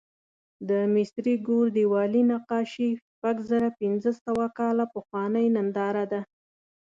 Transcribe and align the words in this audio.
د 0.69 0.71
مصري 0.93 1.35
ګور 1.47 1.65
دیوالي 1.77 2.21
نقاشي 2.31 2.89
شپږزرهپینځهسوه 3.03 4.45
کاله 4.57 4.85
پخوانۍ 4.93 5.47
ننداره 5.55 6.05
ده. 6.11 6.21